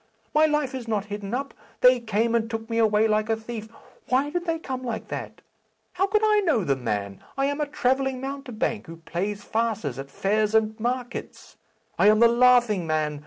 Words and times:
My 0.33 0.47
life 0.47 0.73
is 0.73 0.87
not 0.87 1.05
hidden 1.13 1.31
up. 1.35 1.53
They 1.81 1.99
came 1.99 2.33
and 2.33 2.49
took 2.49 2.67
me 2.71 2.79
away 2.79 3.07
like 3.07 3.29
a 3.29 3.35
thief. 3.35 3.69
Why 4.07 4.31
did 4.31 4.45
they 4.45 4.57
come 4.57 4.81
like 4.83 5.09
that? 5.09 5.41
How 5.93 6.07
could 6.07 6.23
I 6.25 6.39
know 6.39 6.63
the 6.63 6.75
man? 6.75 7.23
I 7.37 7.45
am 7.45 7.61
a 7.61 7.67
travelling 7.67 8.19
mountebank, 8.19 8.87
who 8.87 8.97
plays 8.97 9.43
farces 9.43 9.99
at 9.99 10.09
fairs 10.09 10.55
and 10.55 10.73
markets. 10.79 11.55
I 11.99 12.07
am 12.07 12.17
the 12.19 12.27
Laughing 12.27 12.87
Man. 12.87 13.19